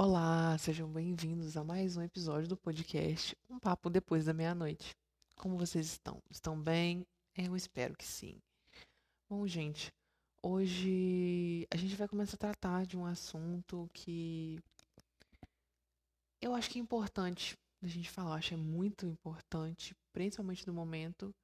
[0.00, 4.94] Olá, sejam bem-vindos a mais um episódio do podcast Um Papo Depois da Meia-Noite.
[5.34, 6.22] Como vocês estão?
[6.30, 7.04] Estão bem?
[7.34, 8.40] Eu espero que sim.
[9.28, 9.92] Bom, gente,
[10.40, 14.60] hoje a gente vai começar a tratar de um assunto que
[16.40, 20.72] eu acho que é importante da gente falar, acho que é muito importante, principalmente no
[20.72, 21.34] momento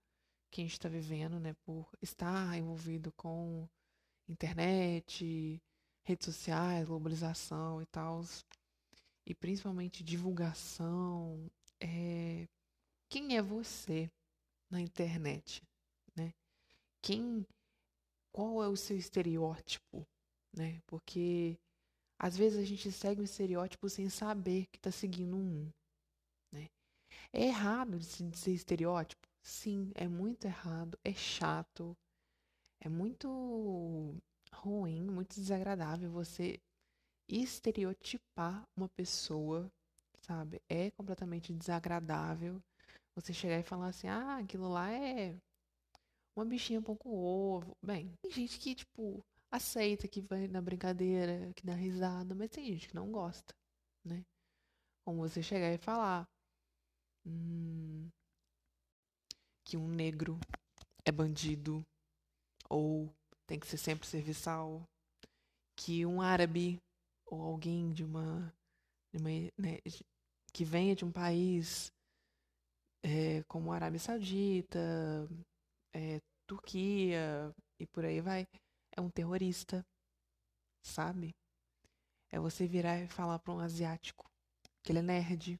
[0.52, 3.68] que a gente está vivendo, né, por estar envolvido com
[4.28, 5.60] internet,
[6.04, 8.22] redes sociais, globalização e tal,
[9.26, 11.50] e principalmente divulgação,
[11.80, 12.46] é
[13.08, 14.10] quem é você
[14.70, 15.62] na internet,
[16.14, 16.32] né?
[17.00, 17.46] Quem,
[18.32, 20.06] qual é o seu estereótipo,
[20.52, 20.80] né?
[20.86, 21.58] Porque
[22.18, 25.70] às vezes a gente segue um estereótipo sem saber que está seguindo um,
[26.52, 26.68] né?
[27.32, 29.26] É errado de se dizer estereótipo?
[29.42, 31.96] Sim, é muito errado, é chato,
[32.80, 34.14] é muito
[34.54, 36.60] ruim, muito desagradável você
[37.28, 39.70] estereotipar uma pessoa,
[40.22, 40.60] sabe?
[40.68, 42.60] É completamente desagradável
[43.14, 45.36] você chegar e falar assim: ah, aquilo lá é
[46.36, 47.76] uma bichinha pão com ovo.
[47.82, 52.66] Bem, tem gente que, tipo, aceita, que vai na brincadeira, que dá risada, mas tem
[52.66, 53.54] gente que não gosta,
[54.04, 54.24] né?
[55.04, 56.28] Como você chegar e falar
[57.26, 58.08] hum,
[59.64, 60.38] que um negro
[61.04, 61.84] é bandido
[62.68, 63.08] ou
[63.46, 64.82] tem que ser sempre serviçal,
[65.76, 66.78] que um árabe
[67.26, 68.52] ou alguém de uma,
[69.12, 69.78] de uma né,
[70.52, 71.92] que venha de um país
[73.02, 74.78] é, como Arábia Saudita,
[75.92, 78.46] é, Turquia e por aí vai,
[78.96, 79.84] é um terrorista,
[80.82, 81.34] sabe?
[82.30, 84.24] É você virar e falar para um asiático
[84.82, 85.58] que ele é nerd.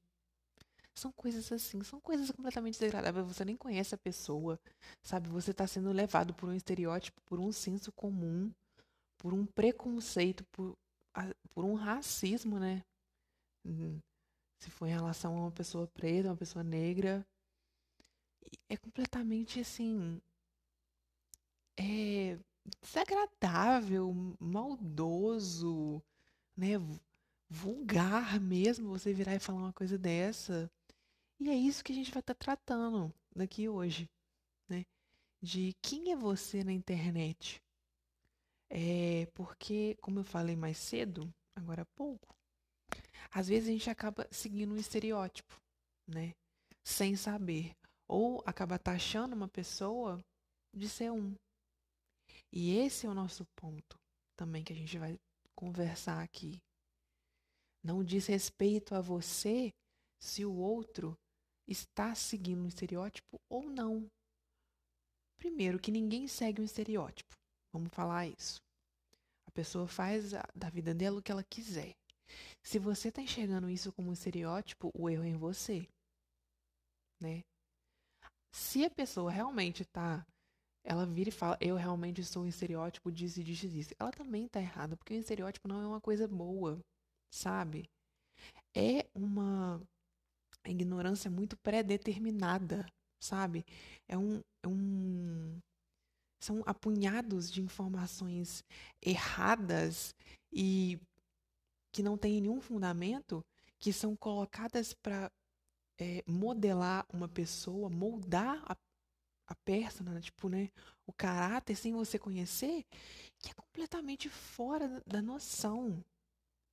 [0.95, 3.27] São coisas assim, são coisas completamente desagradáveis.
[3.27, 4.59] Você nem conhece a pessoa,
[5.03, 5.28] sabe?
[5.28, 8.53] Você está sendo levado por um estereótipo, por um senso comum,
[9.19, 10.77] por um preconceito, por,
[11.54, 12.83] por um racismo, né?
[13.65, 13.99] Hum,
[14.60, 17.27] se for em relação a uma pessoa preta, uma pessoa negra.
[18.69, 20.21] É completamente assim.
[21.77, 22.38] É
[22.81, 26.03] desagradável, maldoso,
[26.56, 26.75] né?
[27.49, 30.71] Vulgar mesmo você virar e falar uma coisa dessa.
[31.41, 34.09] E é isso que a gente vai estar tá tratando daqui hoje,
[34.69, 34.84] né?
[35.43, 37.62] De quem é você na internet.
[38.71, 42.34] É porque, como eu falei mais cedo, agora há pouco,
[43.31, 45.61] às vezes a gente acaba seguindo um estereótipo,
[46.06, 46.34] né?
[46.83, 47.77] Sem saber.
[48.06, 50.22] Ou acaba taxando uma pessoa
[50.72, 51.34] de ser um.
[52.53, 53.99] E esse é o nosso ponto
[54.37, 55.19] também que a gente vai
[55.55, 56.61] conversar aqui.
[57.83, 59.72] Não diz respeito a você
[60.19, 61.16] se o outro
[61.66, 64.06] está seguindo um estereótipo ou não.
[65.38, 67.34] Primeiro, que ninguém segue um estereótipo.
[67.72, 68.60] Vamos falar isso.
[69.47, 71.94] A pessoa faz da vida dela o que ela quiser.
[72.62, 75.86] Se você está enxergando isso como um estereótipo, o erro é em você.
[77.20, 77.42] Né?
[78.53, 80.26] Se a pessoa realmente está.
[80.86, 83.94] Ela vira e fala, eu realmente sou um estereótipo disso e disso disso.
[83.98, 86.78] Ela também está errada, porque o estereótipo não é uma coisa boa,
[87.30, 87.88] sabe?
[88.76, 89.80] É uma
[90.70, 92.86] ignorância muito pré-determinada,
[93.20, 93.64] sabe?
[94.08, 95.60] É um, é um
[96.41, 98.62] são apunhados de informações
[99.00, 100.14] erradas
[100.53, 101.00] e
[101.91, 103.42] que não têm nenhum fundamento,
[103.78, 105.32] que são colocadas para
[105.98, 108.76] é, modelar uma pessoa, moldar a,
[109.47, 110.70] a persona, tipo, né,
[111.06, 112.84] o caráter sem você conhecer,
[113.38, 116.04] que é completamente fora da noção,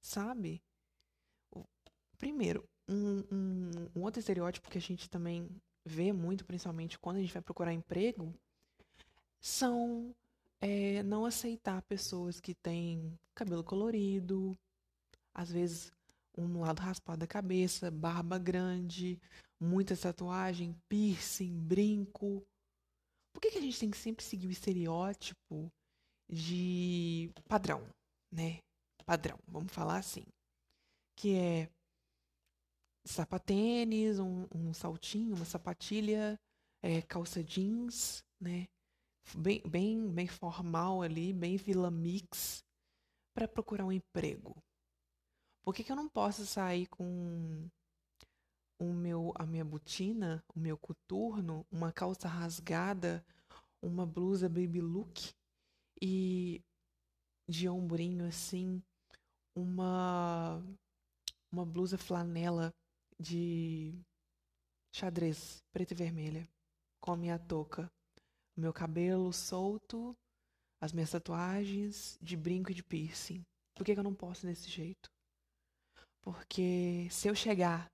[0.02, 0.62] sabe?
[2.18, 5.50] Primeiro, um, um, um outro estereótipo que a gente também
[5.86, 8.34] vê muito, principalmente quando a gente vai procurar emprego,
[9.40, 10.14] são
[10.60, 14.56] é, não aceitar pessoas que têm cabelo colorido,
[15.34, 15.92] às vezes
[16.38, 19.20] um lado raspado da cabeça, barba grande,
[19.60, 22.46] muita tatuagem, piercing, brinco.
[23.34, 25.72] Por que, que a gente tem que sempre seguir o estereótipo
[26.30, 27.86] de padrão,
[28.32, 28.60] né?
[29.06, 30.24] Padrão, vamos falar assim.
[31.18, 31.70] Que é
[33.06, 36.40] sapatênis, um, um saltinho, uma sapatilha,
[36.82, 38.68] é, calça jeans, né?
[39.36, 42.64] bem, bem, bem formal ali, bem Vila Mix,
[43.34, 44.56] para procurar um emprego?
[45.64, 47.70] Por que, que eu não posso sair com
[48.80, 53.24] o meu, a minha botina, o meu coturno, uma calça rasgada,
[53.82, 55.34] uma blusa baby look
[56.02, 56.64] e
[57.48, 58.82] de ombrinho assim,
[59.56, 60.64] uma
[61.52, 62.74] uma blusa flanela
[63.22, 63.94] de
[64.92, 66.50] xadrez preta e vermelha
[67.00, 67.90] com a minha touca
[68.56, 70.16] o meu cabelo solto,
[70.80, 73.44] as minhas tatuagens de brinco e de piercing.
[73.76, 75.10] Por que, que eu não posso desse jeito?
[76.22, 77.90] Porque se eu chegar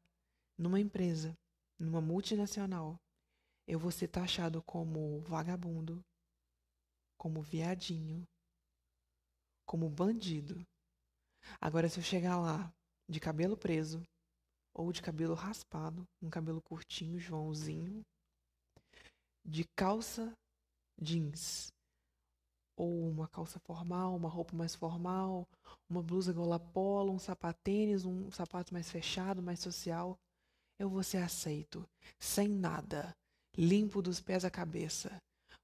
[0.57, 1.37] numa empresa,
[1.79, 2.99] numa multinacional,
[3.67, 6.03] eu vou ser taxado como vagabundo,
[7.17, 8.27] como viadinho,
[9.65, 10.65] como bandido.
[11.61, 12.73] Agora, se eu chegar lá
[13.07, 14.01] de cabelo preso
[14.77, 18.05] ou de cabelo raspado, um cabelo curtinho, Joãozinho,
[19.43, 20.31] de calça
[21.01, 21.73] jeans
[22.75, 25.47] ou uma calça formal, uma roupa mais formal,
[25.89, 30.15] uma blusa gola polo, um sapatênis, um sapato mais fechado, mais social,
[30.77, 31.83] eu vou ser aceito,
[32.19, 33.15] sem nada,
[33.57, 35.17] limpo dos pés à cabeça.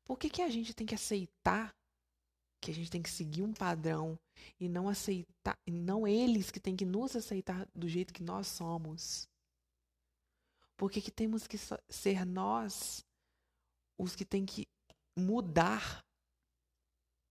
[0.03, 1.71] Por que, que a gente tem que aceitar
[2.59, 4.17] que a gente tem que seguir um padrão
[4.59, 9.27] e não aceitar, não eles que têm que nos aceitar do jeito que nós somos?
[10.77, 11.57] Por que, temos que
[11.89, 13.05] ser nós
[13.97, 14.67] os que têm que
[15.15, 16.03] mudar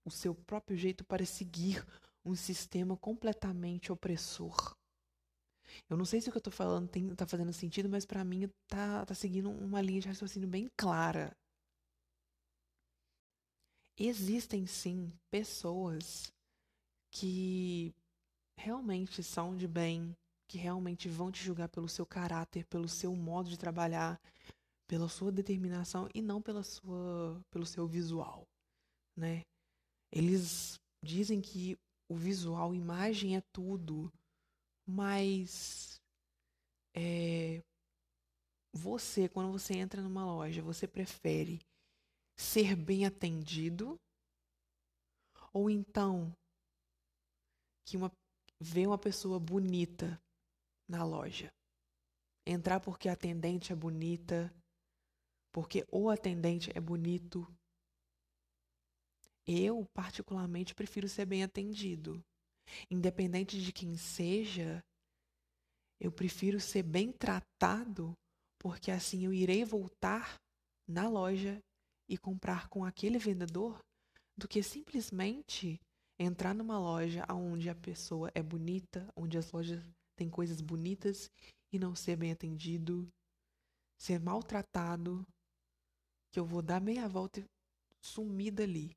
[0.05, 1.85] o seu próprio jeito para seguir
[2.25, 4.75] um sistema completamente opressor.
[5.89, 8.43] Eu não sei se o que eu estou falando está fazendo sentido, mas para mim
[8.43, 11.35] está tá seguindo uma linha de raciocínio bem clara.
[13.97, 16.32] Existem sim pessoas
[17.13, 17.93] que
[18.59, 20.15] realmente são de bem,
[20.49, 24.19] que realmente vão te julgar pelo seu caráter, pelo seu modo de trabalhar,
[24.87, 28.47] pela sua determinação e não pela sua, pelo seu visual,
[29.15, 29.43] né?
[30.11, 31.77] Eles dizem que
[32.09, 34.11] o visual, imagem é tudo,
[34.87, 36.01] mas
[36.95, 37.61] é,
[38.73, 41.59] você, quando você entra numa loja, você prefere
[42.35, 43.99] ser bem atendido
[45.53, 46.35] ou então
[47.85, 48.11] que uma
[48.59, 50.21] ver uma pessoa bonita
[50.87, 51.51] na loja.
[52.45, 54.53] Entrar porque a atendente é bonita,
[55.51, 57.45] porque o atendente é bonito.
[59.45, 62.23] Eu, particularmente, prefiro ser bem atendido.
[62.89, 64.81] Independente de quem seja,
[65.99, 68.13] eu prefiro ser bem tratado,
[68.57, 70.41] porque assim eu irei voltar
[70.87, 71.59] na loja
[72.09, 73.79] e comprar com aquele vendedor,
[74.37, 75.79] do que simplesmente
[76.23, 79.83] entrar numa loja onde a pessoa é bonita, onde as lojas
[80.15, 81.29] têm coisas bonitas
[81.71, 83.07] e não ser bem atendido,
[83.97, 85.25] ser maltratado
[86.31, 87.45] que eu vou dar meia volta e
[88.01, 88.95] sumir dali.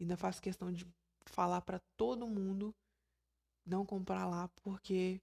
[0.00, 0.86] Ainda faço questão de
[1.26, 2.74] falar para todo mundo
[3.66, 5.20] não comprar lá porque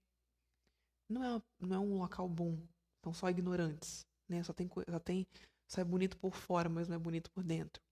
[1.08, 2.58] não é, não é um local bom.
[3.04, 4.42] São só ignorantes, né?
[4.42, 5.26] Só tem, só tem,
[5.68, 7.82] só é bonito por fora, mas não é bonito por dentro.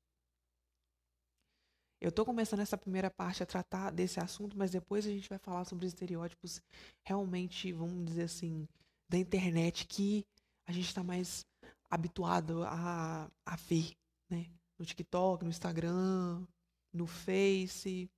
[2.01, 5.39] Eu tô começando essa primeira parte a tratar desse assunto, mas depois a gente vai
[5.39, 6.63] falar sobre os estereótipos
[7.05, 8.67] realmente, vamos dizer assim,
[9.07, 10.25] da internet que
[10.67, 11.45] a gente está mais
[11.91, 13.93] habituado a, a ver,
[14.31, 14.51] né?
[14.79, 16.47] No TikTok, no Instagram,
[16.91, 18.11] no Face,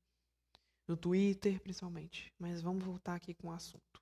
[0.86, 2.32] no Twitter, principalmente.
[2.38, 4.00] Mas vamos voltar aqui com o assunto.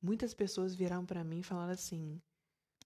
[0.00, 2.20] Muitas pessoas viraram para mim falando assim: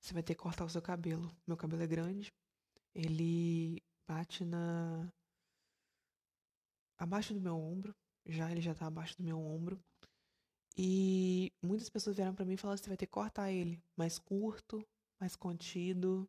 [0.00, 1.30] você vai ter que cortar o seu cabelo.
[1.46, 2.32] Meu cabelo é grande,
[2.94, 5.12] ele bate na
[7.02, 7.94] abaixo do meu ombro,
[8.26, 9.82] já ele já tá abaixo do meu ombro.
[10.76, 14.18] E muitas pessoas vieram para mim e falaram: você vai ter que cortar ele mais
[14.18, 14.86] curto,
[15.20, 16.28] mais contido,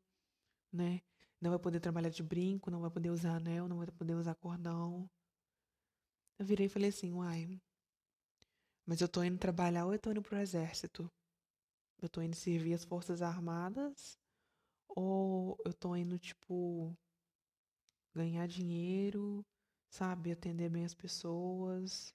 [0.72, 1.02] né?
[1.40, 4.36] Não vai poder trabalhar de brinco, não vai poder usar anel, não vai poder usar
[4.36, 5.10] cordão.
[6.40, 7.62] Eu virei e falei assim, uai,
[8.86, 11.10] mas eu tô indo trabalhar ou eu tô indo pro exército?
[12.02, 14.18] Eu tô indo servir as forças armadas?
[14.90, 16.96] Ou eu tô indo, tipo,
[18.14, 19.46] ganhar dinheiro,
[19.94, 20.32] sabe?
[20.32, 22.14] Atender bem as pessoas.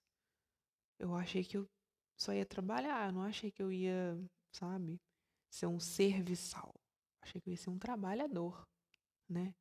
[0.99, 1.69] Eu achei que eu
[2.17, 4.19] só ia trabalhar, eu não achei que eu ia,
[4.53, 5.01] sabe?
[5.51, 6.75] ser um serviçal.
[7.23, 8.67] Achei que eu ia ser um trabalhador,
[9.29, 9.55] né?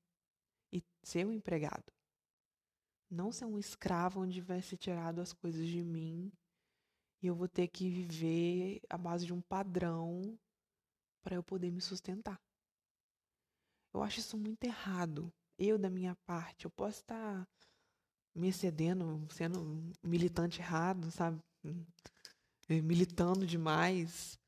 [0.71, 1.91] E ser um empregado.
[3.09, 6.31] Não ser um escravo onde vai ser tirado as coisas de mim
[7.21, 10.37] e eu vou ter que viver à base de um padrão
[11.23, 12.39] para eu poder me sustentar.
[13.93, 15.33] Eu acho isso muito errado.
[15.57, 17.47] Eu, da minha parte, eu posso estar
[18.37, 21.41] me excedendo, sendo militante errado, sabe?
[22.69, 24.39] Militando demais.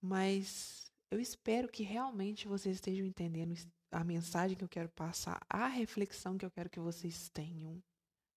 [0.00, 3.54] Mas eu espero que realmente vocês estejam entendendo
[3.90, 7.82] a mensagem que eu quero passar, a reflexão que eu quero que vocês tenham,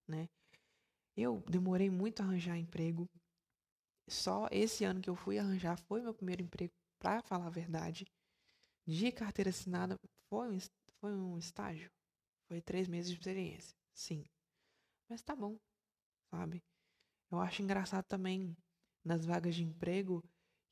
[0.07, 0.27] né?
[1.15, 3.07] Eu demorei muito a arranjar emprego.
[4.09, 8.05] Só esse ano que eu fui arranjar foi meu primeiro emprego, para falar a verdade.
[8.85, 9.97] De carteira assinada
[10.29, 10.59] foi um,
[10.99, 11.89] foi um estágio.
[12.47, 14.23] Foi três meses de experiência, sim.
[15.09, 15.57] Mas tá bom,
[16.31, 16.63] sabe?
[17.31, 18.57] Eu acho engraçado também
[19.03, 20.23] nas vagas de emprego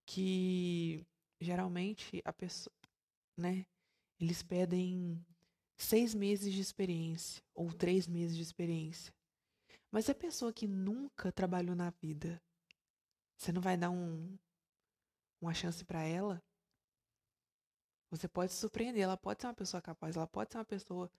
[0.05, 1.05] que
[1.41, 2.73] geralmente a pessoa,
[3.37, 3.65] né?
[4.19, 5.25] Eles pedem
[5.77, 9.13] seis meses de experiência ou três meses de experiência.
[9.91, 12.41] Mas a pessoa que nunca trabalhou na vida,
[13.37, 14.37] Você não vai dar um,
[15.39, 16.41] uma chance para ela?
[18.09, 21.11] Você pode surpreender, ela pode ser uma pessoa capaz, ela pode ser uma pessoa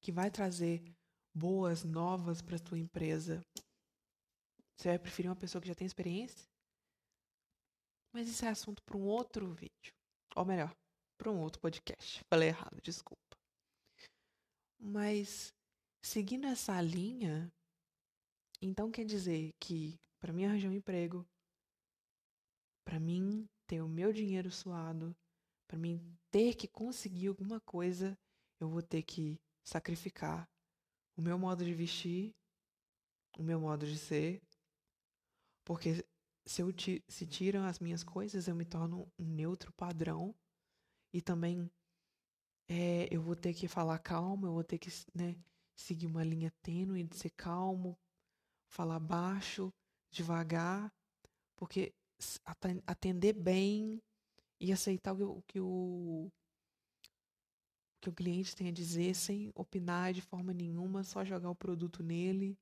[0.00, 0.84] que vai trazer
[1.34, 3.42] boas novas para sua empresa.
[4.76, 6.46] Você vai preferir uma pessoa que já tem experiência?
[8.12, 9.92] Mas isso é assunto para um outro vídeo.
[10.36, 10.72] Ou melhor,
[11.18, 12.20] para um outro podcast.
[12.32, 13.36] Falei errado, desculpa.
[14.78, 15.52] Mas
[16.02, 17.50] seguindo essa linha,
[18.60, 21.26] então quer dizer que para mim arranjar um emprego,
[22.84, 25.16] para mim ter o meu dinheiro suado,
[25.66, 26.00] para mim
[26.30, 28.16] ter que conseguir alguma coisa,
[28.60, 30.46] eu vou ter que sacrificar
[31.16, 32.34] o meu modo de vestir,
[33.38, 34.42] o meu modo de ser,
[35.64, 36.04] porque
[36.46, 36.68] se, eu
[37.08, 40.34] se tiram as minhas coisas, eu me torno um neutro padrão.
[41.12, 41.70] E também
[42.68, 45.36] é, eu vou ter que falar calmo, eu vou ter que né,
[45.76, 47.98] seguir uma linha tênue de ser calmo,
[48.68, 49.72] falar baixo,
[50.10, 50.92] devagar,
[51.56, 51.94] porque
[52.86, 54.02] atender bem
[54.60, 56.30] e aceitar o que o,
[58.04, 62.02] que o cliente tem a dizer sem opinar de forma nenhuma, só jogar o produto
[62.02, 62.58] nele.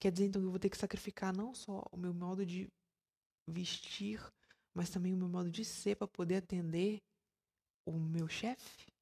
[0.00, 2.68] Quer dizer, então, que eu vou ter que sacrificar não só o meu modo de
[3.48, 4.20] vestir,
[4.74, 7.00] mas também o meu modo de ser para poder atender
[7.86, 8.92] o meu chefe?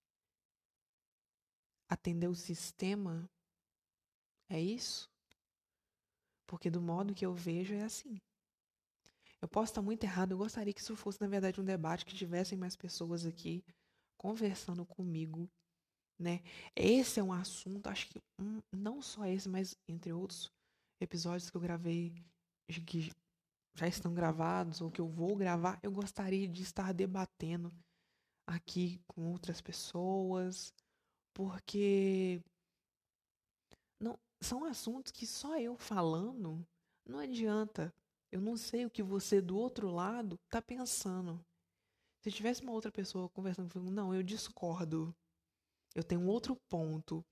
[1.88, 3.26] Atender o sistema?
[4.50, 5.11] É isso?
[6.47, 8.21] Porque do modo que eu vejo é assim.
[9.40, 12.14] Eu posso estar muito errado, eu gostaria que isso fosse, na verdade, um debate, que
[12.14, 13.64] tivessem mais pessoas aqui
[14.25, 15.47] conversando comigo,
[16.19, 16.40] né?
[16.75, 20.50] Esse é um assunto, acho que um, não só esse, mas entre outros
[20.99, 22.11] episódios que eu gravei,
[22.87, 23.12] que
[23.76, 27.71] já estão gravados ou que eu vou gravar, eu gostaria de estar debatendo
[28.49, 30.73] aqui com outras pessoas,
[31.35, 32.40] porque
[34.00, 36.66] não são assuntos que só eu falando
[37.07, 37.93] não adianta.
[38.33, 41.45] Eu não sei o que você do outro lado tá pensando.
[42.25, 45.14] Se tivesse uma outra pessoa conversando comigo, não, eu discordo.
[45.95, 47.23] Eu tenho um outro ponto.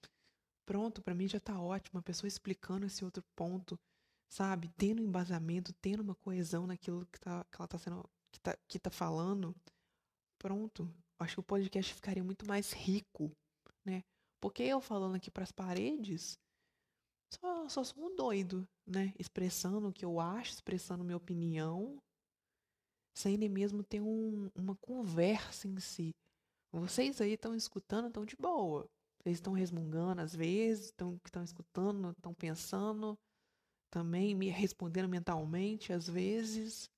[0.67, 1.99] Pronto, para mim já tá ótimo.
[1.99, 3.79] A pessoa explicando esse outro ponto
[4.33, 4.69] sabe?
[4.79, 8.79] Tendo embasamento, tendo uma coesão naquilo que, tá, que ela tá sendo, que tá, que
[8.79, 9.55] tá falando,
[10.39, 10.91] pronto.
[11.19, 13.31] Acho que o podcast ficaria muito mais rico,
[13.85, 14.03] né?
[14.41, 16.39] Porque eu falando aqui para as paredes,
[17.35, 19.13] só, só sou um doido, né?
[19.19, 22.03] Expressando o que eu acho, expressando minha opinião,
[23.15, 26.15] sem mesmo ter um, uma conversa em si.
[26.73, 28.89] Vocês aí estão escutando, estão de boa.
[29.23, 33.17] Vocês estão resmungando às vezes, estão escutando, estão pensando,
[33.91, 36.91] também me respondendo mentalmente às vezes,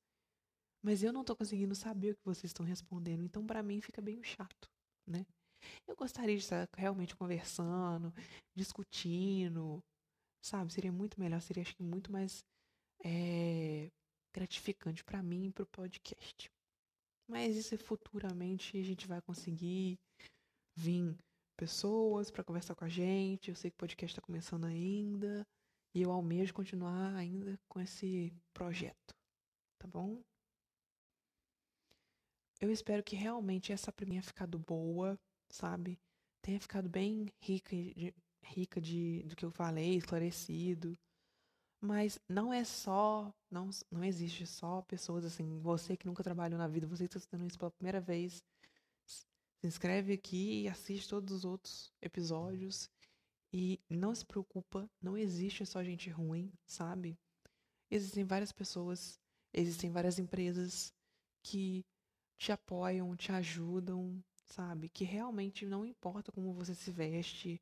[0.82, 4.00] mas eu não estou conseguindo saber o que vocês estão respondendo, então para mim fica
[4.00, 4.70] bem chato,
[5.06, 5.26] né?
[5.86, 8.12] Eu gostaria de estar realmente conversando,
[8.54, 9.82] discutindo,
[10.42, 10.72] sabe?
[10.72, 12.44] Seria muito melhor, seria acho que muito mais
[13.02, 13.90] é,
[14.34, 16.50] gratificante para mim e para o podcast.
[17.28, 19.98] Mas isso é futuramente a gente vai conseguir
[20.76, 21.16] vir
[21.56, 23.48] pessoas para conversar com a gente.
[23.48, 25.46] Eu sei que o podcast está começando ainda.
[25.94, 29.14] E eu almejo continuar ainda com esse projeto,
[29.78, 30.20] tá bom?
[32.60, 35.16] Eu espero que realmente essa pra tenha ficado boa,
[35.48, 35.96] sabe?
[36.42, 38.12] Tenha ficado bem rica de,
[38.42, 40.98] rica de do que eu falei, esclarecido.
[41.84, 46.66] Mas não é só, não, não existe só pessoas assim, você que nunca trabalhou na
[46.66, 48.42] vida, você que está estudando isso pela primeira vez,
[49.04, 52.88] se inscreve aqui e assiste todos os outros episódios
[53.52, 57.18] e não se preocupa, não existe só gente ruim, sabe?
[57.90, 59.20] Existem várias pessoas,
[59.52, 60.90] existem várias empresas
[61.42, 61.84] que
[62.38, 64.88] te apoiam, te ajudam, sabe?
[64.88, 67.60] Que realmente não importa como você se veste,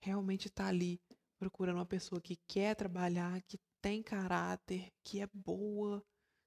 [0.00, 1.00] realmente tá ali
[1.40, 6.04] procurando uma pessoa que quer trabalhar, que tem caráter, que é boa,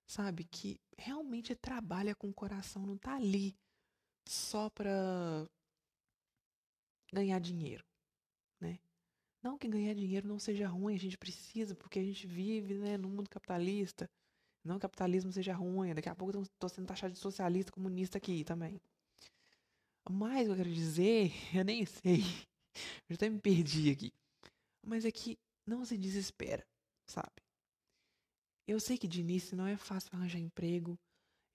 [0.07, 0.45] sabe?
[0.45, 3.53] Que realmente trabalha com o coração, não tá ali
[4.25, 5.45] só pra
[7.11, 7.83] ganhar dinheiro.
[9.43, 12.97] Não que ganhar dinheiro não seja ruim, a gente precisa, porque a gente vive né,
[12.97, 14.09] no mundo capitalista.
[14.63, 18.17] Não que o capitalismo seja ruim, daqui a pouco estou sendo taxado de socialista, comunista
[18.17, 18.79] aqui também.
[20.09, 22.23] Mas eu quero dizer, eu nem sei,
[23.09, 24.13] eu até me perdi aqui.
[24.85, 26.65] Mas é que não se desespera,
[27.07, 27.41] sabe?
[28.67, 30.97] Eu sei que de início não é fácil arranjar emprego.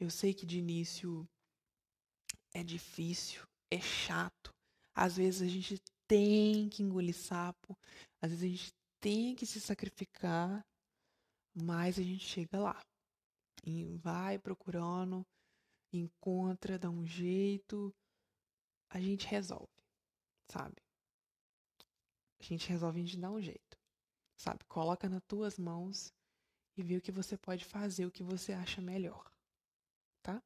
[0.00, 1.28] Eu sei que de início
[2.54, 4.54] é difícil, é chato.
[4.94, 7.76] Às vezes a gente tem que engolir sapo,
[8.20, 10.66] às vezes a gente tem que se sacrificar,
[11.54, 12.82] mas a gente chega lá.
[13.64, 15.26] E vai procurando,
[15.92, 17.94] encontra, dá um jeito,
[18.90, 19.68] a gente resolve,
[20.50, 20.88] sabe?
[22.49, 23.76] Gente resolve, a gente dá um jeito,
[24.35, 24.64] sabe?
[24.64, 26.14] Coloca nas tuas mãos
[26.78, 29.31] e ver o que você pode fazer, o que você acha melhor,
[30.23, 30.43] tá?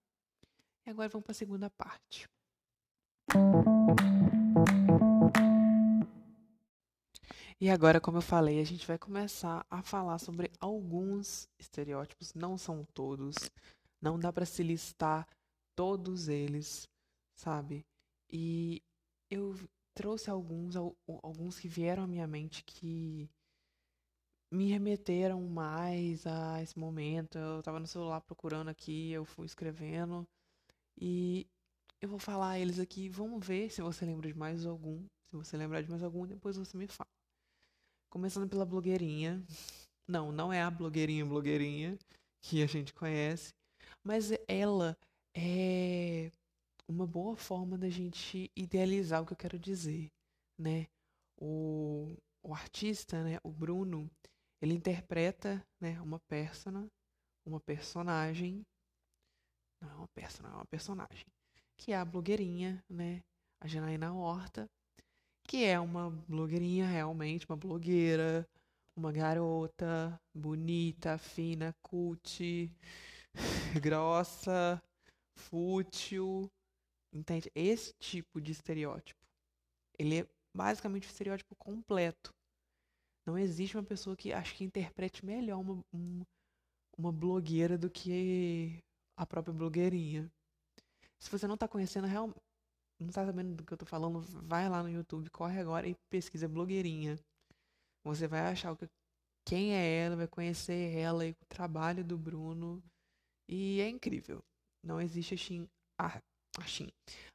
[0.85, 2.28] E agora vamos para a segunda parte.
[7.61, 12.59] E agora, como eu falei, a gente vai começar a falar sobre alguns estereótipos, não
[12.59, 13.37] são todos,
[14.00, 15.25] não dá para se listar
[15.76, 16.88] todos eles,
[17.37, 17.87] sabe?
[18.28, 18.82] E
[19.30, 19.54] eu
[19.94, 20.75] trouxe alguns,
[21.22, 23.30] alguns que vieram à minha mente que
[24.50, 27.38] me remeteram mais a esse momento.
[27.38, 30.26] Eu estava no celular procurando aqui, eu fui escrevendo
[31.00, 31.46] e
[32.00, 33.08] eu vou falar eles aqui.
[33.08, 35.02] Vamos ver se você lembra de mais algum.
[35.30, 37.08] Se você lembrar de mais algum, depois você me fala.
[38.11, 39.42] Começando pela blogueirinha.
[40.06, 41.99] Não, não é a blogueirinha blogueirinha
[42.42, 43.54] que a gente conhece,
[44.04, 44.99] mas ela
[45.32, 46.30] é
[46.88, 50.10] uma boa forma da gente idealizar o que eu quero dizer,
[50.58, 50.86] né?
[51.40, 54.10] O, o artista, né, o Bruno,
[54.60, 56.86] ele interpreta, né, uma persona,
[57.46, 58.62] uma personagem,
[59.80, 61.26] não é uma persona, é uma personagem,
[61.76, 63.22] que é a blogueirinha, né,
[63.60, 64.68] a Janaína Horta,
[65.48, 68.46] que é uma blogueirinha realmente, uma blogueira,
[68.96, 72.70] uma garota bonita, fina, cult,
[73.82, 74.80] grossa,
[75.36, 76.50] fútil,
[77.12, 77.50] entende?
[77.54, 79.21] Esse tipo de estereótipo,
[79.99, 82.33] ele é basicamente o estereótipo completo.
[83.26, 85.85] Não existe uma pessoa que acho que interprete melhor uma,
[86.97, 88.83] uma blogueira do que
[89.16, 90.31] a própria blogueirinha.
[91.21, 92.40] Se você não está conhecendo realmente
[93.02, 95.97] não tá sabendo do que eu tô falando, vai lá no YouTube, corre agora e
[96.09, 97.19] pesquisa blogueirinha.
[98.04, 98.88] Você vai achar o que,
[99.45, 102.83] quem é ela, vai conhecer ela e o trabalho do Bruno.
[103.49, 104.42] E é incrível.
[104.83, 105.69] Não existe assim,
[106.59, 106.88] assim,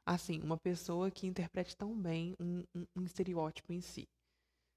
[0.06, 4.08] assim uma pessoa que interprete tão bem um, um, um estereótipo em si.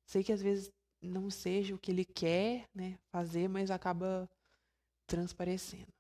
[0.08, 0.70] Sei que às vezes
[1.02, 4.30] não seja o que ele quer né, fazer, mas acaba
[5.08, 5.92] transparecendo.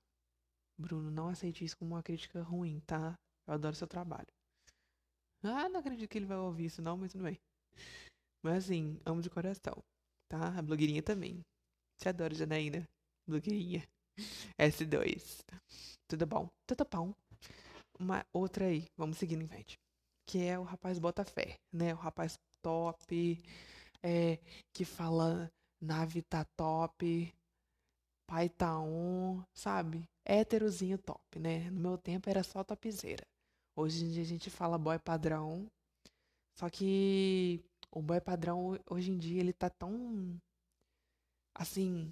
[0.77, 3.17] Bruno, não aceite isso como uma crítica ruim, tá?
[3.47, 4.27] Eu adoro seu trabalho.
[5.43, 7.39] Ah, não acredito que ele vai ouvir isso não, mas tudo bem.
[8.43, 9.84] Mas assim, amo de coração,
[10.27, 10.58] tá?
[10.58, 11.43] A blogueirinha também.
[11.97, 12.88] Te adoro, Janaína.
[13.27, 13.88] Blogueirinha.
[14.58, 15.43] S2.
[16.08, 16.49] Tudo bom?
[16.65, 17.13] Tudo bom.
[18.01, 19.79] Uma outra aí, vamos seguindo em frente.
[20.25, 21.93] Que é o rapaz bota fé, né?
[21.93, 23.39] O rapaz top,
[24.01, 24.39] é,
[24.73, 27.31] que fala nave tá top,
[28.25, 30.03] pai tá on, sabe?
[30.25, 31.69] Héterozinho top, né?
[31.69, 33.23] No meu tempo era só topzeira.
[33.75, 35.67] Hoje em dia a gente fala boy padrão.
[36.55, 40.41] Só que o boy padrão hoje em dia ele tá tão
[41.53, 42.11] assim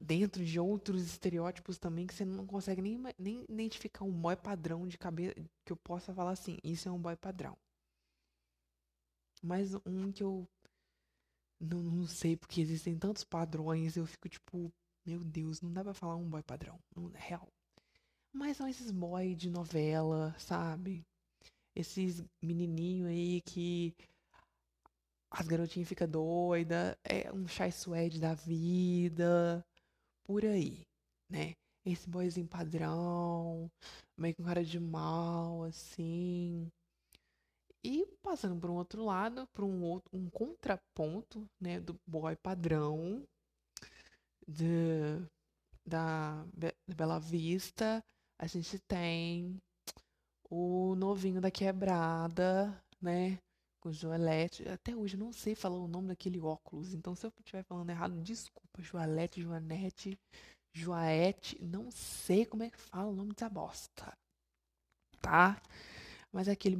[0.00, 4.86] dentro de outros estereótipos também que você não consegue nem, nem identificar um boy padrão
[4.86, 7.56] de cabeça que eu possa falar assim, isso é um boy padrão.
[9.42, 10.48] Mas um que eu
[11.60, 14.72] não, não sei porque existem tantos padrões, eu fico tipo,
[15.04, 17.48] meu Deus, não dá pra falar um boy padrão, não, é real.
[18.32, 21.04] Mas são esses boy de novela, sabe?
[21.74, 23.94] Esses menininho aí que
[25.30, 29.64] as garotinhas ficam doidas, é um chai suede da vida,
[30.26, 30.82] por aí,
[31.30, 31.54] né?
[31.84, 33.70] Esse boyzinho padrão,
[34.18, 36.68] meio com cara de mal, assim.
[37.84, 43.24] E passando por um outro lado, por um outro, um contraponto, né, do boy padrão
[44.46, 45.18] de,
[45.86, 48.02] da, da Bela Vista,
[48.38, 49.58] a gente tem
[50.50, 53.38] o novinho da quebrada, né?
[53.86, 54.68] Com Joelete.
[54.68, 56.92] Até hoje eu não sei falar o nome daquele óculos.
[56.92, 58.82] Então, se eu estiver falando errado, desculpa.
[58.82, 60.18] Joelete, Joanete,
[60.72, 61.56] Joaete.
[61.62, 64.12] Não sei como é que fala o nome dessa bosta.
[65.20, 65.62] Tá?
[66.32, 66.76] Mas é aquele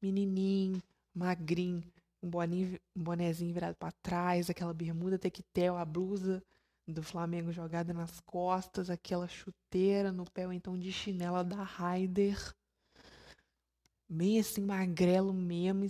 [0.00, 0.80] menininho,
[1.12, 1.82] magrinho,
[2.22, 6.40] um, boninho, um bonezinho virado para trás, aquela bermuda tequetel, a blusa
[6.86, 12.54] do Flamengo jogada nas costas, aquela chuteira no pé, ou então de chinela da Raider.
[14.08, 15.88] Bem assim, magrelo mesmo, e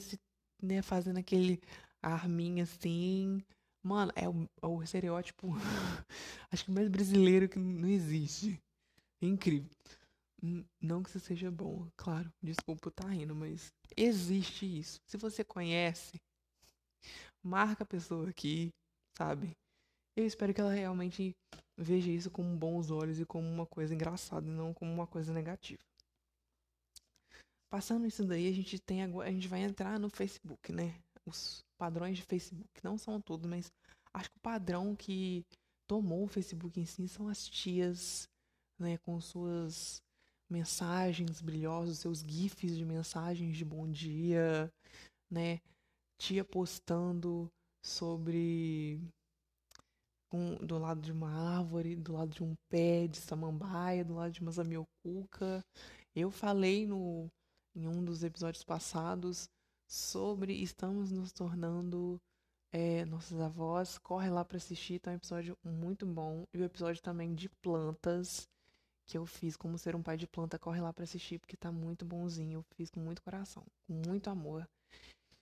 [0.64, 1.60] né, fazendo aquele
[2.02, 3.42] arminha assim.
[3.82, 5.48] Mano, é o, é o estereótipo,
[6.50, 8.60] acho que mais brasileiro que não existe.
[9.22, 9.70] incrível.
[10.80, 15.00] Não que isso seja bom, claro, desculpa tá rindo, mas existe isso.
[15.06, 16.20] Se você conhece,
[17.42, 18.70] marca a pessoa aqui,
[19.16, 19.52] sabe?
[20.16, 21.34] Eu espero que ela realmente
[21.76, 25.82] veja isso com bons olhos e como uma coisa engraçada não como uma coisa negativa.
[27.74, 30.94] Passando isso daí, a gente tem a gente vai entrar no Facebook, né?
[31.26, 33.72] Os padrões de Facebook, não são todos, mas
[34.12, 35.44] acho que o padrão que
[35.84, 38.28] tomou o Facebook em si são as tias,
[38.78, 40.00] né, com suas
[40.48, 44.72] mensagens brilhosas, seus gifs de mensagens de bom dia,
[45.28, 45.58] né?
[46.16, 47.50] Tia postando
[47.84, 49.00] sobre
[50.30, 54.30] com, do lado de uma árvore, do lado de um pé de samambaia, do lado
[54.30, 55.60] de uma zamioculca.
[56.14, 57.28] Eu falei no,
[57.74, 59.48] em um dos episódios passados
[59.86, 62.20] sobre estamos nos tornando
[62.72, 63.98] é, nossos avós.
[63.98, 66.44] Corre lá para assistir, tá um episódio muito bom.
[66.52, 68.48] E o episódio também de plantas
[69.06, 71.70] que eu fiz como ser um pai de planta, corre lá para assistir porque tá
[71.70, 72.58] muito bonzinho.
[72.58, 74.68] Eu fiz com muito coração, com muito amor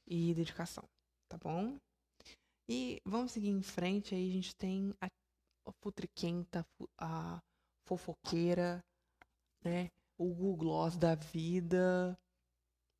[0.06, 0.84] e dedicação,
[1.28, 1.76] tá bom?
[2.68, 5.06] E vamos seguir em frente, aí a gente tem a,
[5.66, 5.72] a
[6.98, 7.42] a
[7.86, 8.84] fofoqueira,
[9.64, 9.90] né?
[10.22, 12.16] O Google Gloss da vida.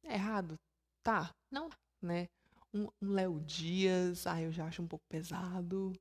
[0.05, 0.59] É errado?
[1.03, 2.29] Tá, não, né?
[2.75, 5.93] Um, um Léo Dias, ah, eu já acho um pouco pesado.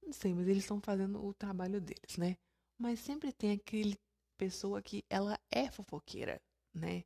[0.00, 2.36] Não sei, mas eles estão fazendo o trabalho deles, né?
[2.78, 3.98] Mas sempre tem aquele
[4.38, 6.40] pessoa que ela é fofoqueira,
[6.72, 7.02] né?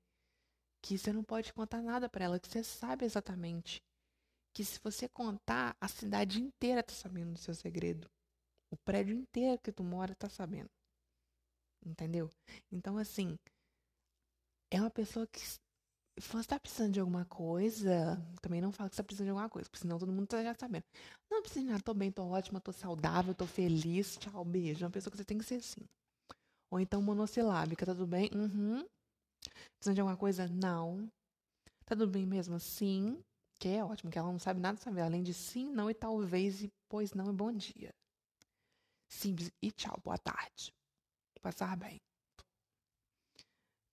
[0.82, 3.82] Que você não pode contar nada para ela, que você sabe exatamente
[4.52, 8.10] que se você contar, a cidade inteira tá sabendo do seu segredo.
[8.70, 10.68] O prédio inteiro que tu mora tá sabendo.
[11.84, 12.30] Entendeu?
[12.70, 13.36] Então, assim,
[14.70, 15.40] é uma pessoa que.
[15.40, 15.60] Se
[16.32, 19.48] você tá precisando de alguma coisa, também não fala que você tá precisando de alguma
[19.48, 20.84] coisa, porque senão todo mundo tá já sabendo.
[21.30, 24.82] Não precisa de nada, tô bem, tô ótima, tô saudável, tô feliz, tchau, beijo.
[24.84, 25.80] É uma pessoa que você tem que ser assim.
[26.72, 28.28] Ou então monossilábica, tá tudo bem?
[28.34, 28.84] Uhum.
[29.76, 30.48] Precisando de alguma coisa?
[30.48, 31.08] Não.
[31.84, 32.58] Tá tudo bem mesmo?
[32.58, 33.22] Sim.
[33.60, 36.62] Que é ótimo, que ela não sabe nada saber, além de sim, não e talvez
[36.62, 37.92] e pois não e bom dia.
[39.08, 40.72] Simples e tchau, boa tarde.
[41.40, 42.00] Passar bem.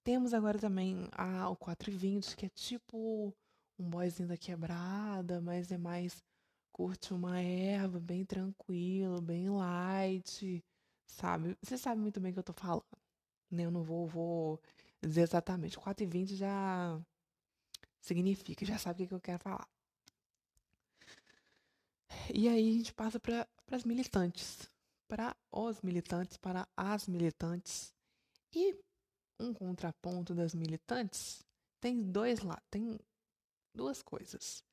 [0.04, 3.34] Temos agora também a, o 420, que é tipo
[3.80, 6.24] um boyzinho da quebrada, mas é mais
[6.72, 10.64] curte uma erva, bem tranquilo, bem light,
[11.08, 11.58] sabe?
[11.62, 12.86] Você sabe muito bem o que eu tô falando.
[13.50, 13.66] Né?
[13.66, 14.62] Eu não vou, vou
[15.02, 15.78] dizer exatamente.
[15.78, 17.02] 420 já
[18.02, 19.68] significa, já sabe o que eu quero falar.
[22.34, 24.70] E aí a gente passa para as militantes,
[25.08, 27.94] para os militantes, para as militantes.
[28.54, 28.78] E
[29.40, 31.44] um contraponto das militantes
[31.80, 33.00] tem dois lá, tem
[33.74, 34.64] duas coisas.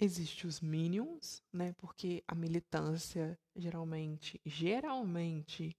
[0.00, 1.72] Existe os minions, né?
[1.74, 5.76] Porque a militância geralmente, geralmente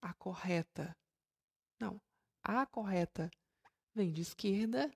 [0.00, 0.96] a correta,
[1.80, 2.00] não,
[2.42, 3.30] a correta
[3.94, 4.90] vem de esquerda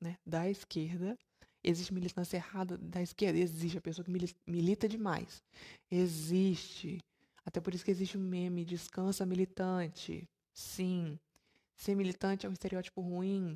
[0.00, 1.18] né, da esquerda.
[1.62, 3.38] Existe militância errada da esquerda.
[3.38, 4.10] Existe a pessoa que
[4.46, 5.42] milita demais.
[5.90, 6.98] Existe.
[7.44, 10.28] Até por isso que existe um meme, descansa militante.
[10.52, 11.18] Sim.
[11.74, 13.54] Ser militante é um estereótipo ruim.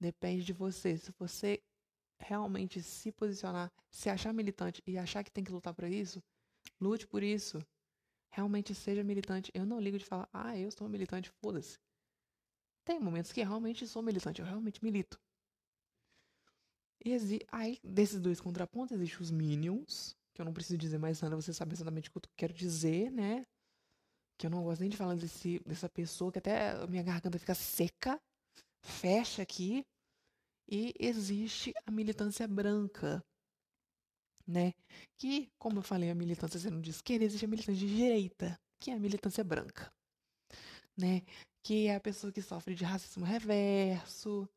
[0.00, 0.96] Depende de você.
[0.98, 1.62] Se você
[2.18, 6.22] realmente se posicionar, se achar militante e achar que tem que lutar por isso,
[6.80, 7.64] lute por isso.
[8.30, 9.50] Realmente seja militante.
[9.54, 11.78] Eu não ligo de falar, ah, eu sou militante, foda-se.
[12.84, 15.20] Tem momentos que realmente sou militante, eu realmente milito.
[17.04, 21.34] Exi aí, desses dois contrapontos, existem os Minions, que eu não preciso dizer mais nada,
[21.34, 23.44] você sabe exatamente o que eu quero dizer, né?
[24.38, 27.38] Que eu não gosto nem de falar desse, dessa pessoa, que até a minha garganta
[27.38, 28.20] fica seca,
[28.82, 29.84] fecha aqui.
[30.68, 33.22] E existe a militância branca,
[34.46, 34.72] né?
[35.18, 38.90] Que, como eu falei, a militância sendo de esquerda, existe a militância de direita, que
[38.90, 39.92] é a militância branca,
[40.96, 41.22] né?
[41.62, 44.48] Que é a pessoa que sofre de racismo reverso,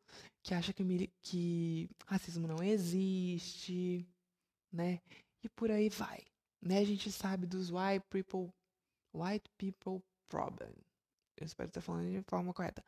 [0.41, 4.07] que acha que, que racismo não existe,
[4.71, 5.01] né?
[5.43, 6.23] E por aí vai.
[6.61, 6.79] Né?
[6.79, 8.51] A gente sabe dos white people,
[9.13, 10.73] white people problem.
[11.37, 12.83] Eu espero estar falando de forma correta.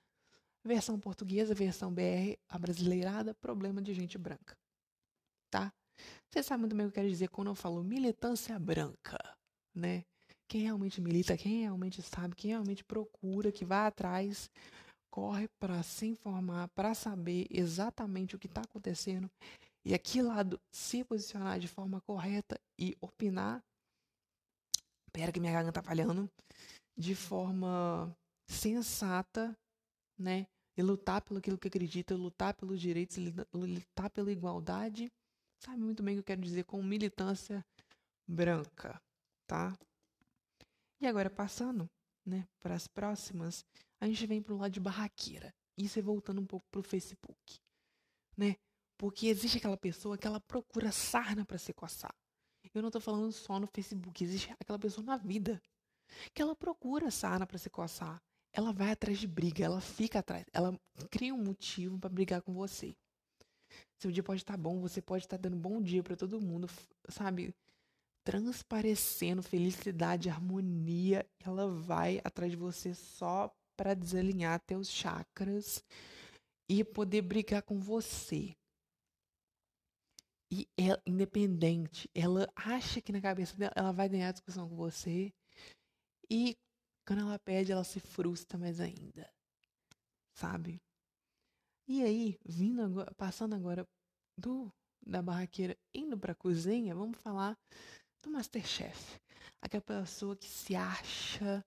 [0.63, 4.57] Versão portuguesa, versão BR, a brasileirada, problema de gente branca.
[5.49, 5.71] Tá?
[6.29, 9.17] Você sabe muito bem o que eu quero dizer quando eu falo militância branca,
[9.73, 10.03] né?
[10.47, 14.49] Quem realmente milita, quem realmente sabe, quem realmente procura, que vai atrás
[15.09, 19.29] corre para se informar, para saber exatamente o que está acontecendo
[19.87, 23.63] e aqui lado se posicionar de forma correta e opinar.
[25.13, 26.29] Pera que minha garganta tá falhando.
[26.93, 28.13] De forma
[28.49, 29.57] sensata,
[30.19, 30.45] né?
[30.75, 33.17] E lutar pelo aquilo que acredita, lutar pelos direitos,
[33.53, 35.09] lutar pela igualdade.
[35.63, 37.65] Sabe muito bem o que eu quero dizer com militância
[38.27, 39.01] branca,
[39.47, 39.73] tá?
[40.99, 41.89] E agora passando,
[42.25, 43.65] né, para as próximas,
[43.99, 45.53] a gente vem para o lado de barraqueira.
[45.77, 47.59] Isso é voltando um pouco para o Facebook,
[48.35, 48.55] né?
[48.97, 52.13] Porque existe aquela pessoa que ela procura sarna para se coçar.
[52.73, 55.61] Eu não estou falando só no Facebook, existe aquela pessoa na vida
[56.33, 58.21] que ela procura sarna para se coçar.
[58.51, 60.79] Ela vai atrás de briga, ela fica atrás, ela
[61.11, 62.95] cria um motivo para brigar com você.
[63.99, 66.41] Seu dia pode estar tá bom, você pode estar tá dando bom dia para todo
[66.41, 66.67] mundo,
[67.09, 67.53] sabe?
[68.27, 75.81] Transparecendo felicidade, harmonia, ela vai atrás de você só para desalinhar teus chakras
[76.69, 78.53] e poder brigar com você.
[80.51, 84.75] E ela, independente, ela acha que na cabeça dela ela vai ganhar a discussão com
[84.75, 85.31] você.
[86.29, 86.57] E
[87.07, 89.31] quando ela pede, ela se frustra mais ainda.
[90.35, 90.81] Sabe?
[91.87, 93.87] E aí, vindo agora, passando agora
[94.37, 94.69] do
[95.01, 97.57] da barraqueira indo pra cozinha, vamos falar
[98.27, 99.19] do Masterchef.
[99.61, 101.65] Aquela pessoa que se acha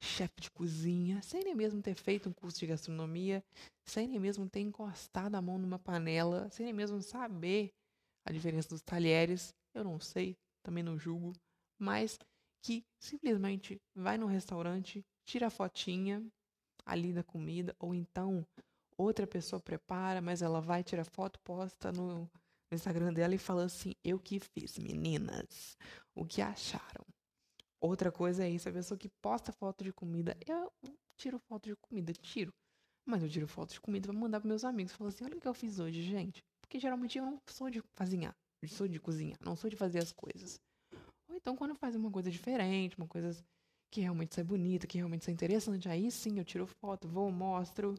[0.00, 3.42] chefe de cozinha, sem nem mesmo ter feito um curso de gastronomia,
[3.86, 7.70] sem nem mesmo ter encostado a mão numa panela, sem nem mesmo saber
[8.26, 9.54] a diferença dos talheres.
[9.74, 11.32] Eu não sei, também não julgo,
[11.78, 12.18] mas
[12.62, 16.22] que simplesmente vai no restaurante, tira a fotinha
[16.84, 18.46] ali da comida, ou então
[18.96, 22.30] outra pessoa prepara, mas ela vai tirar foto, posta no
[22.70, 25.76] no Instagram dela e fala assim: Eu que fiz, meninas.
[26.14, 27.04] O que acharam?
[27.80, 30.36] Outra coisa é isso: a pessoa que posta foto de comida.
[30.46, 30.72] Eu
[31.16, 32.52] tiro foto de comida, tiro.
[33.06, 34.92] Mas eu tiro foto de comida pra mandar pros meus amigos.
[34.92, 36.42] Falo assim: Olha o que eu fiz hoje, gente.
[36.60, 38.34] Porque geralmente eu não sou de cozinhar.
[38.66, 40.58] Sou de cozinhar, não sou de fazer as coisas.
[41.28, 43.36] Ou então quando faz uma coisa diferente, uma coisa
[43.90, 47.94] que realmente sai bonita, que realmente sai interessante, aí sim eu tiro foto, vou, mostro.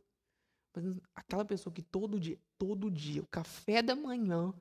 [0.75, 4.53] Mas aquela pessoa que todo dia, todo dia, o café da manhã,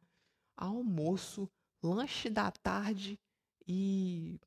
[0.57, 1.49] almoço,
[1.83, 3.19] lanche da tarde
[3.67, 4.39] e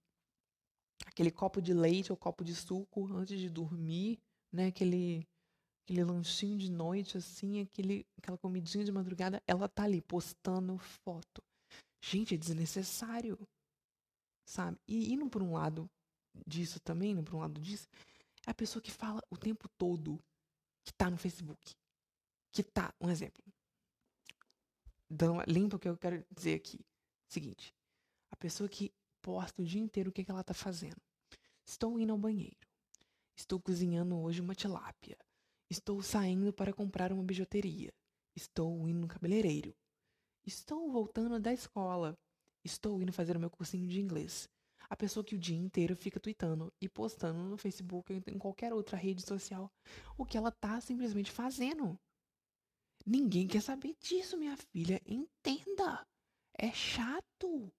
[1.06, 4.20] aquele copo de leite ou copo de suco antes de dormir,
[4.52, 4.68] né?
[4.68, 5.28] Aquele
[5.84, 11.42] aquele lanchinho de noite assim, aquele aquela comidinha de madrugada, ela tá ali postando foto.
[12.02, 13.38] Gente, é desnecessário.
[14.46, 14.78] Sabe?
[14.88, 15.90] E indo por um lado
[16.46, 17.88] disso também, indo por um lado disso,
[18.46, 20.20] é a pessoa que fala o tempo todo
[20.88, 21.76] que tá no Facebook.
[22.50, 23.44] Que tá, um exemplo.
[25.10, 26.80] Dão, limpa o que eu quero dizer aqui.
[27.28, 27.76] Seguinte,
[28.32, 30.96] a pessoa que posta o dia inteiro o que, que ela tá fazendo.
[31.66, 32.66] Estou indo ao banheiro.
[33.36, 35.18] Estou cozinhando hoje uma tilápia.
[35.70, 37.94] Estou saindo para comprar uma bijuteria.
[38.34, 39.76] Estou indo no cabeleireiro.
[40.46, 42.18] Estou voltando da escola.
[42.64, 44.50] Estou indo fazer o meu cursinho de inglês.
[44.90, 48.74] A pessoa que o dia inteiro fica tweetando e postando no Facebook ou em qualquer
[48.74, 49.72] outra rede social
[50.18, 52.00] o que ela tá simplesmente fazendo.
[53.06, 55.02] Ninguém quer saber disso, minha filha.
[55.06, 56.06] Entenda.
[56.58, 57.72] É chato.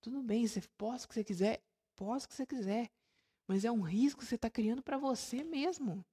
[0.00, 1.62] Tudo bem, você posta o que você quiser,
[1.96, 2.90] posta o que você quiser.
[3.48, 6.04] Mas é um risco que você está criando para você mesmo.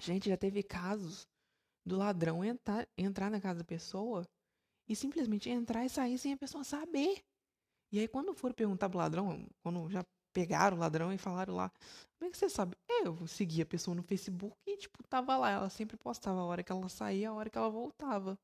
[0.00, 1.26] Gente, já teve casos
[1.84, 4.26] do ladrão entrar, entrar na casa da pessoa
[4.88, 7.22] e simplesmente entrar e sair sem a pessoa saber.
[7.94, 11.70] E aí, quando for perguntar pro ladrão, quando já pegaram o ladrão e falaram lá,
[12.18, 12.76] como é que você sabe?
[12.90, 15.50] É, eu segui a pessoa no Facebook e, tipo, tava lá.
[15.52, 18.36] Ela sempre postava a hora que ela saía, a hora que ela voltava.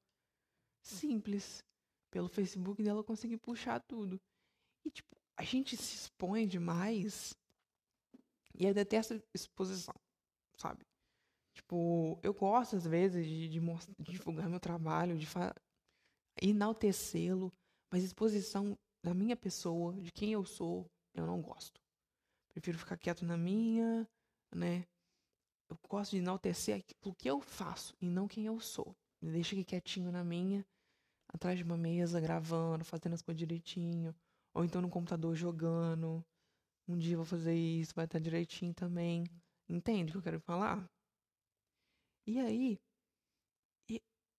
[0.80, 1.64] Simples.
[2.12, 4.20] Pelo Facebook dela eu consegui puxar tudo.
[4.84, 7.36] E, tipo, a gente se expõe demais
[8.54, 9.94] e eu detesto exposição,
[10.56, 10.86] sabe?
[11.54, 15.26] Tipo, eu gosto às vezes de, de, de divulgar meu trabalho, de
[16.40, 17.52] enaltecê-lo,
[17.90, 21.80] mas exposição da minha pessoa, de quem eu sou, eu não gosto.
[22.50, 24.08] Prefiro ficar quieto na minha,
[24.54, 24.86] né?
[25.68, 28.96] Eu gosto de enaltecer o que eu faço e não quem eu sou.
[29.22, 30.66] Me deixa aqui quietinho na minha,
[31.28, 34.14] atrás de uma mesa, gravando, fazendo as coisas direitinho.
[34.52, 36.24] Ou então no computador jogando.
[36.88, 39.24] Um dia eu vou fazer isso, vai estar direitinho também.
[39.68, 40.90] Entende o que eu quero falar?
[42.26, 42.80] E aí,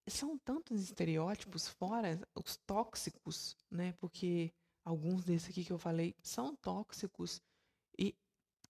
[0.07, 3.93] são tantos estereótipos fora os tóxicos, né?
[3.93, 4.51] Porque
[4.83, 7.41] alguns desses aqui que eu falei são tóxicos
[7.97, 8.15] e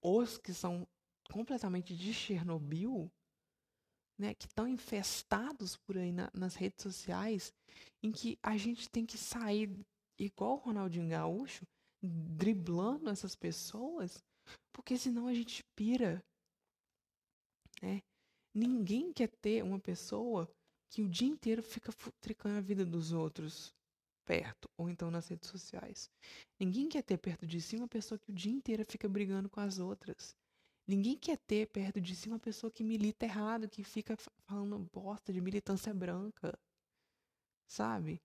[0.01, 0.87] os que são
[1.31, 3.09] completamente de Chernobyl,
[4.19, 7.53] né, que estão infestados por aí na, nas redes sociais,
[8.03, 9.69] em que a gente tem que sair
[10.19, 11.65] igual o Ronaldinho Gaúcho,
[12.03, 14.23] driblando essas pessoas,
[14.73, 16.23] porque senão a gente pira.
[17.81, 18.01] Né?
[18.53, 20.49] Ninguém quer ter uma pessoa
[20.91, 23.73] que o dia inteiro fica tricando a vida dos outros
[24.25, 26.11] perto, ou então nas redes sociais.
[26.59, 29.61] Ninguém quer ter perto de si uma pessoa que o dia inteiro fica brigando com
[29.61, 30.35] as outras.
[30.85, 35.31] Ninguém quer ter perto de si uma pessoa que milita errado, que fica falando bosta
[35.31, 36.59] de militância branca.
[37.67, 38.21] Sabe?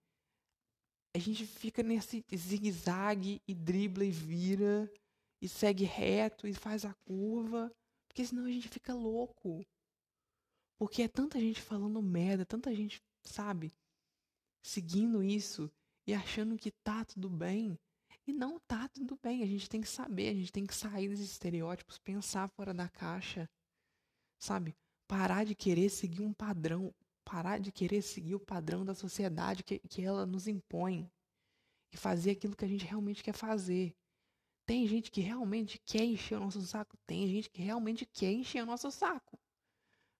[1.15, 4.93] A gente fica nesse zigue-zague e dribla e vira
[5.41, 7.71] e segue reto e faz a curva,
[8.09, 9.65] porque senão a gente fica louco.
[10.79, 13.73] Porque é tanta gente falando merda, tanta gente, sabe,
[14.63, 15.71] seguindo isso
[16.07, 17.79] e achando que tá tudo bem.
[18.27, 19.43] E não tá tudo bem.
[19.43, 22.89] A gente tem que saber, a gente tem que sair desses estereótipos, pensar fora da
[22.89, 23.49] caixa.
[24.39, 24.77] Sabe?
[25.07, 26.93] Parar de querer seguir um padrão.
[27.25, 31.11] Parar de querer seguir o padrão da sociedade que, que ela nos impõe.
[31.93, 33.95] E fazer aquilo que a gente realmente quer fazer.
[34.67, 36.97] Tem gente que realmente quer encher o nosso saco.
[37.07, 39.36] Tem gente que realmente quer encher o nosso saco.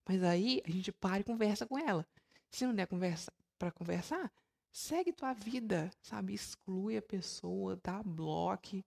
[0.07, 2.07] Mas aí a gente para e conversa com ela.
[2.51, 4.33] Se não der conversa para conversar,
[4.73, 6.35] segue tua vida, sabe?
[6.35, 8.85] Exclui a pessoa, dá bloco,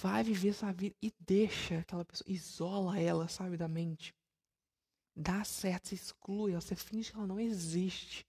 [0.00, 4.14] vai viver sua vida e deixa aquela pessoa, isola ela, sabe, da mente.
[5.14, 8.26] Dá certo, você exclui, você finge que ela não existe.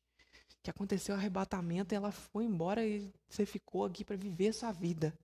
[0.62, 4.72] Que aconteceu o arrebatamento e ela foi embora e você ficou aqui para viver sua
[4.72, 5.18] vida.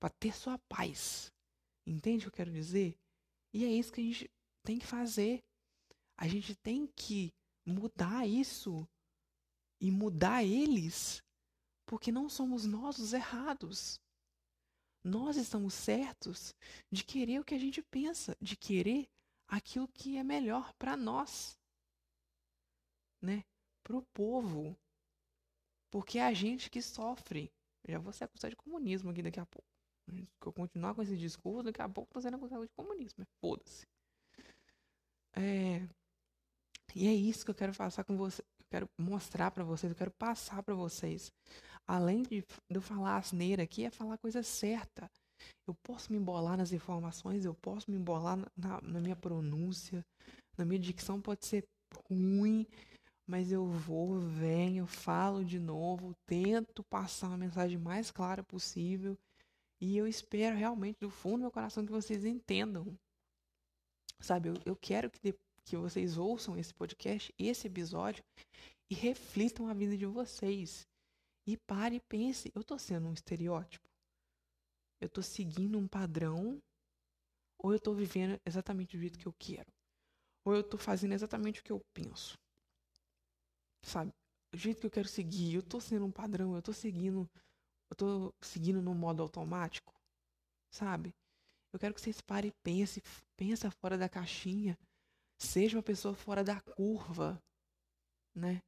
[0.00, 1.32] Para ter sua paz.
[1.86, 2.98] Entende o que eu quero dizer?
[3.52, 4.30] E é isso que a gente
[4.66, 5.44] tem que fazer.
[6.18, 7.32] A gente tem que
[7.64, 8.86] mudar isso
[9.80, 11.22] e mudar eles,
[11.86, 14.00] porque não somos nós os errados.
[15.04, 16.52] Nós estamos certos
[16.90, 19.08] de querer o que a gente pensa, de querer
[19.46, 21.56] aquilo que é melhor para nós,
[23.22, 23.44] né?
[23.84, 24.76] Para o povo,
[25.92, 27.52] porque é a gente que sofre.
[27.86, 29.68] Já vou ser acusado de comunismo aqui daqui a pouco.
[30.08, 33.24] Se eu continuar com esse discurso, daqui a pouco estou sendo acusado de comunismo.
[33.40, 33.86] Foda-se.
[35.36, 35.86] É...
[36.94, 38.42] E é isso que eu quero passar com você.
[38.42, 41.30] Eu quero mostrar para vocês, eu quero passar para vocês.
[41.86, 45.08] Além de, de eu falar asneira aqui, é falar a coisa certa.
[45.68, 50.04] Eu posso me embolar nas informações, eu posso me embolar na, na minha pronúncia,
[50.56, 51.64] na minha dicção pode ser
[52.08, 52.66] ruim,
[53.28, 59.16] mas eu vou, venho, falo de novo, tento passar uma mensagem mais clara possível
[59.80, 62.96] e eu espero realmente do fundo do meu coração que vocês entendam.
[64.20, 68.24] Sabe, eu, eu quero que, de, que vocês ouçam esse podcast, esse episódio
[68.90, 70.86] e reflitam a vida de vocês.
[71.46, 73.88] E pare e pense, eu tô sendo um estereótipo?
[75.00, 76.60] Eu tô seguindo um padrão?
[77.58, 79.70] Ou eu tô vivendo exatamente do jeito que eu quero?
[80.44, 82.36] Ou eu tô fazendo exatamente o que eu penso?
[83.82, 84.12] Sabe?
[84.52, 87.28] O jeito que eu quero seguir, eu tô sendo um padrão, eu tô seguindo,
[87.90, 89.92] eu tô seguindo no modo automático,
[90.70, 91.14] sabe?
[91.76, 93.02] Eu quero que vocês parem e pensem,
[93.36, 94.78] pensa fora da caixinha,
[95.36, 97.38] seja uma pessoa fora da curva,
[98.34, 98.62] né?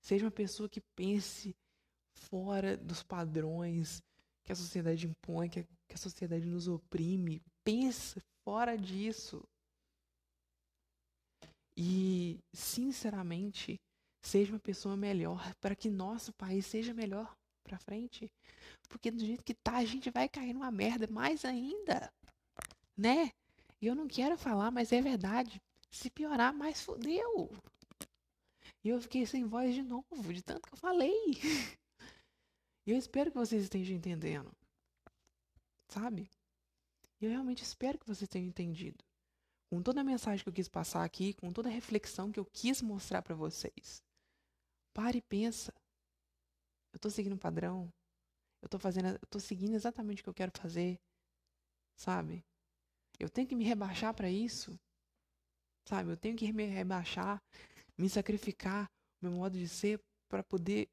[0.00, 1.54] Seja uma pessoa que pense
[2.14, 4.02] fora dos padrões
[4.42, 7.42] que a sociedade impõe, que a, que a sociedade nos oprime.
[7.62, 9.46] Pensa fora disso.
[11.76, 13.78] E, sinceramente,
[14.22, 18.32] seja uma pessoa melhor para que nosso país seja melhor para frente.
[18.88, 22.10] Porque do jeito que tá, a gente vai cair numa merda mais ainda.
[23.00, 23.32] Né?
[23.80, 25.58] E eu não quero falar, mas é verdade.
[25.90, 27.50] Se piorar, mais fodeu.
[28.84, 31.14] E eu fiquei sem voz de novo, de tanto que eu falei.
[32.86, 34.50] E eu espero que vocês estejam entendendo.
[35.86, 36.28] Sabe?
[37.20, 39.04] E eu realmente espero que vocês tenham entendido.
[39.68, 42.44] Com toda a mensagem que eu quis passar aqui, com toda a reflexão que eu
[42.46, 44.02] quis mostrar para vocês.
[44.94, 45.74] Pare e pensa.
[46.92, 47.92] Eu tô seguindo um padrão.
[48.62, 50.98] Eu tô fazendo, eu tô seguindo exatamente o que eu quero fazer.
[51.94, 52.42] Sabe?
[53.20, 54.76] Eu tenho que me rebaixar para isso.
[55.86, 56.10] Sabe?
[56.10, 57.40] Eu tenho que me rebaixar
[58.00, 60.88] me sacrificar meu modo de ser para poder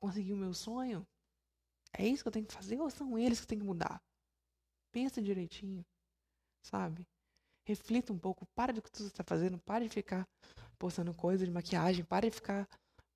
[0.00, 1.06] conseguir o meu sonho?
[1.92, 4.02] É isso que eu tenho que fazer ou são eles que têm que mudar?
[4.90, 5.84] Pensa direitinho,
[6.62, 7.06] sabe?
[7.66, 10.26] Reflita um pouco, para do que tu está fazendo, para de ficar
[10.78, 12.66] postando coisa de maquiagem, para de ficar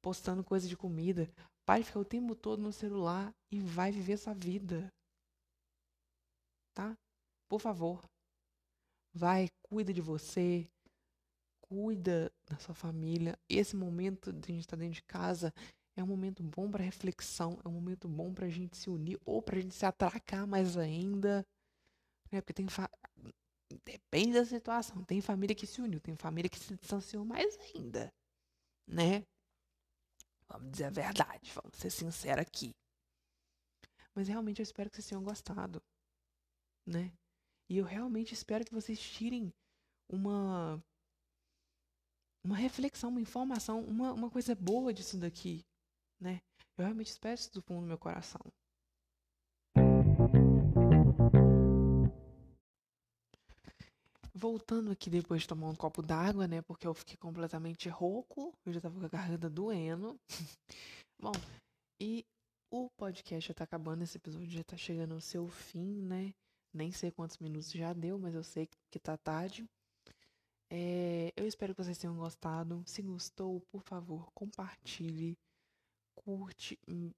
[0.03, 1.31] postando coisa de comida,
[1.65, 4.93] para de ficar o tempo todo no celular e vai viver sua vida.
[6.75, 6.97] Tá?
[7.51, 8.09] Por favor.
[9.13, 10.71] Vai, cuida de você,
[11.61, 13.37] cuida da sua família.
[13.49, 15.53] Esse momento de a gente estar dentro de casa
[15.97, 19.19] é um momento bom para reflexão, é um momento bom para a gente se unir
[19.25, 21.45] ou para a gente se atracar mais ainda.
[22.31, 22.41] Né?
[22.41, 22.69] Porque tem.
[22.69, 22.89] Fa...
[23.85, 25.03] Depende da situação.
[25.03, 28.13] Tem família que se uniu, tem família que se distanciou mais ainda.
[28.87, 29.27] Né?
[30.47, 32.71] Vamos dizer a verdade, vamos ser sinceros aqui.
[34.15, 35.83] Mas realmente eu espero que vocês tenham gostado.
[36.87, 37.13] Né?
[37.71, 39.55] E eu realmente espero que vocês tirem
[40.09, 40.83] uma
[42.45, 45.65] uma reflexão, uma informação, uma, uma coisa boa disso daqui,
[46.21, 46.41] né?
[46.77, 48.41] Eu realmente espero isso do fundo do meu coração.
[54.35, 56.63] Voltando aqui depois de tomar um copo d'água, né?
[56.63, 60.19] Porque eu fiquei completamente rouco, eu já tava com a garganta doendo.
[61.23, 61.33] Bom,
[62.01, 62.27] e
[62.73, 66.35] o podcast já tá acabando, esse episódio já tá chegando ao seu fim, né?
[66.73, 69.69] Nem sei quantos minutos já deu, mas eu sei que tá tarde.
[70.71, 72.83] É, eu espero que vocês tenham gostado.
[72.87, 75.37] Se gostou, por favor, compartilhe,
[76.15, 77.11] curte, hum,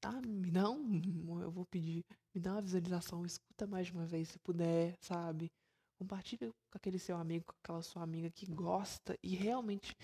[0.00, 0.20] tá?
[0.22, 2.04] Me dá um, eu vou pedir,
[2.34, 5.50] me dá uma visualização, escuta mais de uma vez se puder, sabe?
[5.98, 9.96] Compartilhe com aquele seu amigo, com aquela sua amiga que gosta e realmente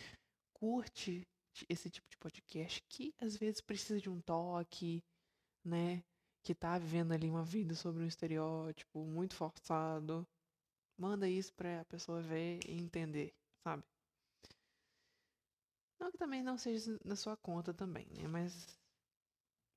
[0.52, 1.26] curte
[1.68, 5.02] esse tipo de podcast que às vezes precisa de um toque,
[5.64, 6.02] né?
[6.44, 10.26] Que tá vivendo ali uma vida sobre um estereótipo muito forçado
[10.98, 13.82] manda isso pra pessoa ver e entender, sabe?
[15.98, 18.28] Não que também não seja na sua conta também, né?
[18.28, 18.78] Mas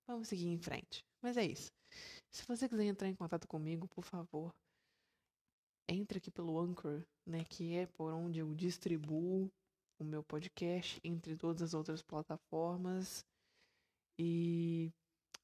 [0.07, 1.03] vamos seguir em frente.
[1.21, 1.71] Mas é isso.
[2.31, 4.53] Se você quiser entrar em contato comigo, por favor,
[5.87, 7.43] entre aqui pelo Anchor, né?
[7.45, 9.49] Que é por onde eu distribuo
[9.99, 13.25] o meu podcast entre todas as outras plataformas.
[14.19, 14.91] E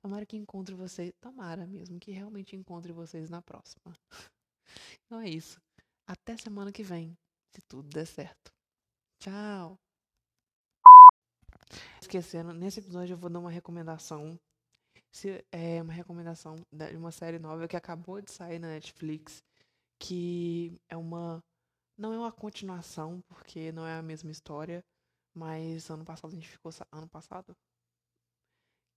[0.00, 1.12] Tomara que encontre vocês.
[1.20, 3.92] Tomara mesmo que realmente encontre vocês na próxima.
[5.06, 5.60] Então é isso.
[6.06, 7.16] Até semana que vem,
[7.54, 8.52] se tudo der certo.
[9.20, 9.78] Tchau!
[12.00, 14.38] Esquecendo, nesse episódio eu vou dar uma recomendação.
[15.12, 19.42] Se, é uma recomendação de uma série nova que acabou de sair na Netflix.
[19.98, 21.42] Que é uma.
[21.96, 24.84] Não é uma continuação, porque não é a mesma história.
[25.34, 26.72] Mas ano passado a gente ficou.
[26.92, 27.54] Ano passado?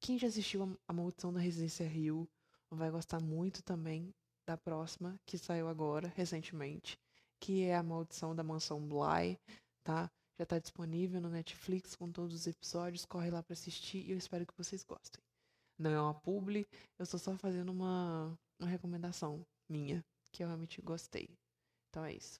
[0.01, 2.27] Quem já assistiu A Maldição da Residência Rio
[2.71, 4.13] vai gostar muito também
[4.47, 6.97] da próxima, que saiu agora, recentemente,
[7.39, 9.37] que é A Maldição da Mansão Bly,
[9.83, 10.09] tá?
[10.39, 14.17] Já tá disponível no Netflix com todos os episódios, corre lá para assistir e eu
[14.17, 15.21] espero que vocês gostem.
[15.77, 16.65] Não é uma publi,
[16.97, 21.29] eu estou só fazendo uma, uma recomendação minha, que eu realmente gostei.
[21.89, 22.39] Então é isso.